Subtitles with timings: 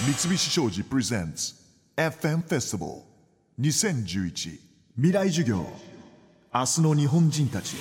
[0.00, 1.54] 三菱商事プレゼンツ
[1.96, 2.92] FM フェスティバル
[3.60, 4.60] 2011
[4.94, 5.66] 未来授業。
[6.54, 7.74] 明日の日本人たち。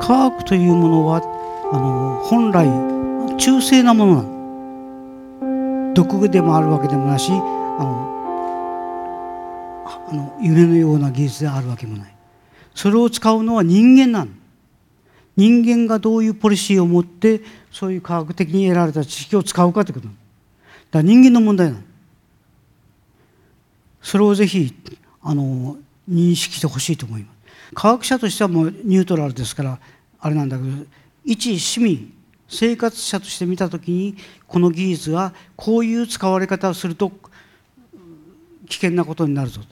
[0.00, 1.20] 科学というものは
[1.72, 2.66] あの本来
[3.36, 4.22] 中性なものな
[5.90, 5.92] の。
[5.94, 8.16] 毒でもあるわけでもないしあの
[9.84, 12.16] あの夢のような技術であるわけもない。
[12.74, 14.30] それを使うのは人間なの。
[15.36, 20.18] 人間がどういうポリシーを持ってそういう科学的に得られた知識を使うかということだか
[20.92, 21.80] ら人間の問題なの。
[24.00, 24.72] それをぜひ
[25.20, 25.76] あの
[26.08, 27.36] 認識してほしいと思います。
[27.74, 29.78] 科学者としてはもうニュートラルですから
[30.20, 30.68] あれなんだけど
[31.24, 32.12] 一市民
[32.48, 37.10] 生活者として見た時にこの技術がこういう使われ方をすると
[38.68, 39.66] 危険なことになるぞと。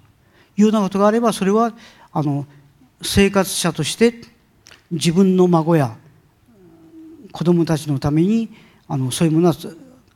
[0.57, 1.73] いうようなことがあればそれは
[2.13, 2.47] あの
[3.03, 4.15] 生活者として
[4.95, 5.97] 自分の孫や
[7.33, 8.49] 子供たちのために
[8.89, 9.55] あのそういうものは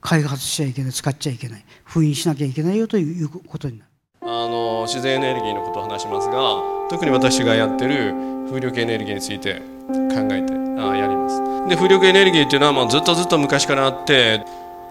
[0.00, 3.88] 開発しちゃいけない使っちゃいけない封印しなきゃいけないよということになる。
[4.20, 6.34] あの自然エネルギーのことを話しますが
[6.90, 8.12] 特に私がやってる
[8.48, 14.44] 風力エネルギーについて考えてあやりますで風力エネルギーっていうのはもうずっとずっと昔からあって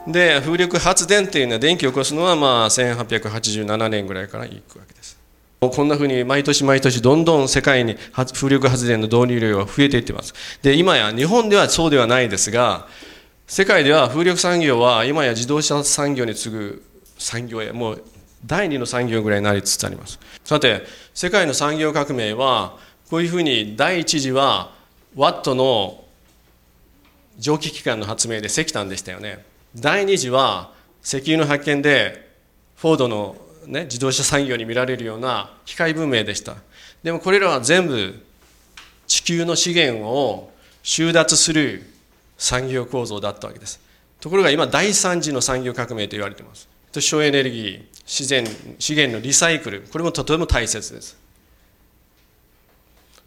[0.07, 5.16] で風力発電っていうのは電気を起こすのはまあ1887年ぐらいからいくわけです
[5.59, 10.33] こんなふうに毎年毎年どんどん世界に風力発電の導入量が増えていってます。
[10.61, 12.87] で今や日本ではそうではないですが
[13.47, 16.83] 世界では風力産業は今や自動車産業に次ぐ
[17.17, 18.03] 産業へもう
[18.45, 20.19] 第二の産業ぐらいになりつつあります。
[20.43, 20.83] さて
[21.13, 22.77] 世界の産業革命は
[23.09, 24.71] こういうふうに第一次は
[25.15, 26.03] ワットの
[27.39, 29.43] 蒸気機関の発明で石炭でしたよね。
[29.75, 30.71] 第二次は
[31.03, 32.27] 石油の発見で
[32.75, 33.35] フォードの、
[33.67, 36.55] ね、自動車産業に見られるような機械文明でした。
[37.03, 38.23] でもこれらは全部
[39.05, 40.51] 地球の資源を
[40.83, 41.83] 収奪する
[42.37, 43.79] 産業構造だったわけです。
[44.19, 46.67] ところが今第三次の産業革命と言われています。
[46.99, 48.45] 省エネルギー自然
[48.79, 49.81] 資源のリサイクル。
[49.81, 51.17] これもとても大切です。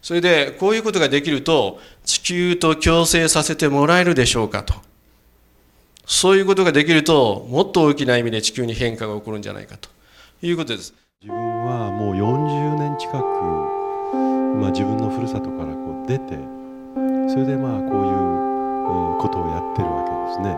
[0.01, 4.73] それでこういうことができると地球と共生させてもらえるでしょうかと。
[6.05, 9.89] そういうことができるともっと大きな意味で地球に変化が起こるんじゃないかと。
[10.43, 10.95] いうことです。
[11.21, 13.17] 自分はもう40年近く、
[14.59, 16.35] まあ、自分のふるさとからこう出て
[17.31, 20.57] それでまあこういうことをやってるわけですね。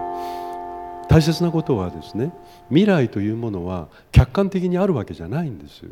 [1.10, 2.32] 大切なことはですね
[2.70, 5.84] 未来というものは客観的にあるわけじゃないんです。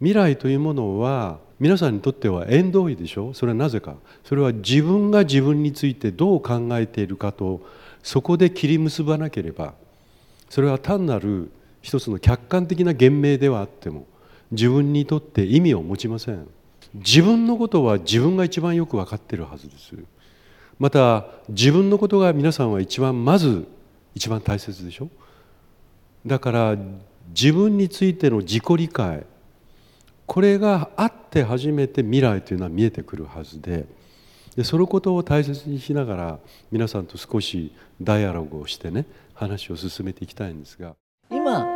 [0.00, 3.32] 未来というものは皆さんにとっては縁遠いでしょ？
[3.34, 3.94] それはなぜか。
[4.24, 7.64] それは自分が自分についてどう考えているかと
[8.02, 9.74] そこで切り結ばなければ
[10.50, 11.52] それは単なる
[11.84, 14.06] 一つの客観的な言明ではあっても
[14.50, 16.48] 自分にとって意味を持ちません。
[16.94, 19.94] 自分のことは自分が一番よく分かっているはずです。
[20.78, 23.66] また自分のことが皆さんは一番まず
[24.14, 25.10] 一番大切でしょ。
[26.24, 26.76] だから
[27.28, 29.26] 自分についての自己理解
[30.24, 33.84] これがあって初めて未来というのは見えてくるはずで
[34.56, 36.38] でそのことを大切にしながら
[36.72, 40.94] 皆さんと少しダイアログをしてね話を進めていきたいんですが。
[41.34, 41.66] 今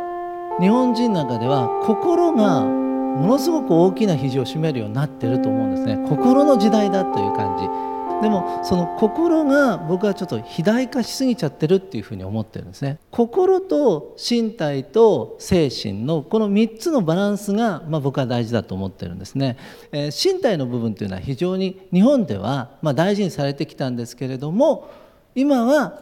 [0.59, 5.97] 日本人の中では心がものすごく大きな比重を占めるようになってると思うんですね。
[6.07, 7.89] 心の時代だという感じ。
[8.21, 12.99] でもその心が僕はちょっと肥大化しすぎちゃってるっていうふうに思ってるんですね。
[13.11, 19.57] 心と身体と精神のこの3つのバランスが、まあ、僕は大事だと思ってるんですね、
[19.91, 24.89] えー、身体の部分というのは非常に日本では、まあ、大事にされてきたんですけれども
[25.33, 26.01] 今は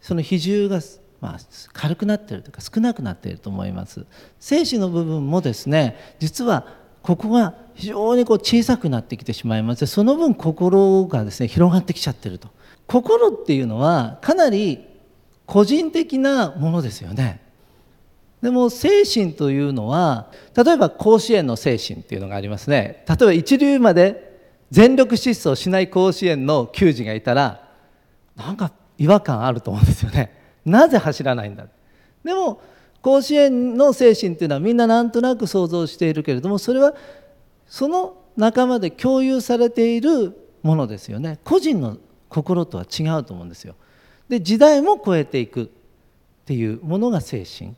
[0.00, 0.80] その比重が
[1.24, 1.38] まあ、
[1.72, 4.04] 軽くなってるというか少なくなっていると思います。
[4.38, 6.66] 精神の部分もですね実は
[7.02, 12.48] ここが非常にこう小さくなってきてしまいましてその分心がですね広がってきちゃってると。
[12.86, 14.84] 心っていうのはかなり
[15.46, 17.40] 個人的なものですよね。
[18.42, 23.02] でも精神というのは例えば甲子園の精神っていうのがありますね。
[23.08, 24.38] 例えば一流まで
[24.70, 27.66] 全力疾走しない甲子園の球児がいたら
[28.36, 30.43] なんか違和感あると思うんですよね。
[30.64, 31.66] なぜ走らないんだ？
[32.24, 32.60] でも
[33.02, 36.94] 甲子園の精神っていうのはみんななんとなく想像しているけれどもそれは
[37.66, 41.38] その仲間で共有されているものですよね。
[41.44, 43.74] 個人の心とは違うと思うんですよ。
[44.28, 45.66] で時代も超えていくっ
[46.46, 47.74] ていうものが精神。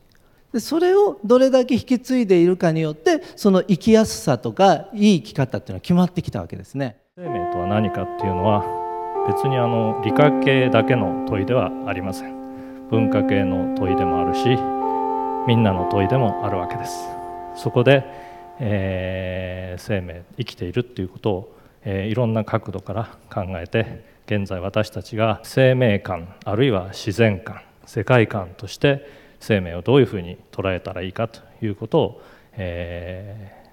[0.53, 7.01] でそれをどれだけ引き継いでいるかによってその生きやすさとかいい生き方っていうのは決まってきたわけですね。
[7.17, 8.63] 生命とは何かっていうのは
[9.27, 12.36] 別にあの理科系だけの問いではありません。
[12.89, 14.45] 文化系の問いでもあるし
[15.45, 17.09] みんなの問いでもあるわけです。
[17.55, 18.05] そこで、
[18.59, 29.09] えー、生命生きているっていうことを、えー、いろんな角度から考えて現在私たちが生命観あるいは自然観世界観として
[29.39, 32.21] 生命をどういうふうに捉えたらいいかということを、
[32.53, 33.67] えー、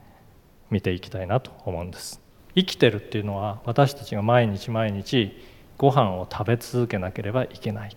[0.70, 2.20] 見ていきたいなと思うんです。
[2.56, 5.40] 生きてるっていうのは私たちが毎日毎日
[5.76, 7.96] ご飯を食べ続けなければいけない。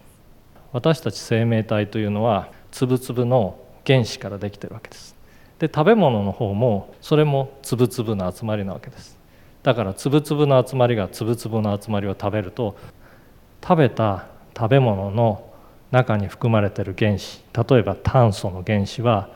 [0.73, 5.15] 私たち生命体というのは粒々の原子からできてるわけです。
[5.59, 9.17] で食べ物の方もそれも粒々の集まりなわけです。
[9.63, 12.77] だから粒々の集まりが粒々の集まりを食べると
[13.61, 15.43] 食べた食べ物の
[15.91, 19.29] 中に含まれている原子例えば炭素の原子は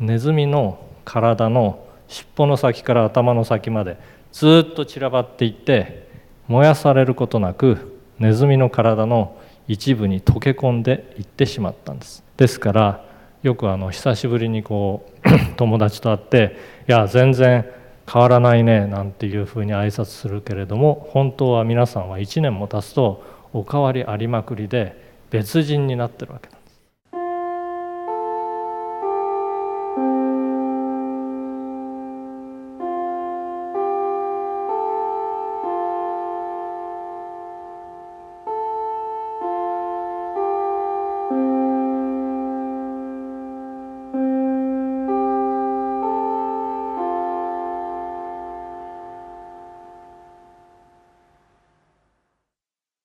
[0.00, 3.98] ネズミの体の尻尾の先から頭の先まで
[4.32, 6.08] ずっと散らばっていって
[6.48, 9.38] 燃やされることなくネズミの体の
[9.68, 12.22] 一部に溶け込んでいってしまったんです。
[12.36, 13.04] ですから
[13.42, 16.56] よくあの久しぶりにこう 友達と会って
[16.88, 17.64] 「いや全然
[18.10, 23.22] 変わらないね」なんていうふうに挨拶するけれども本当は皆さんは1年も経つと
[23.52, 24.96] お変わりありまくりで
[25.30, 26.55] 別人になってるわけ。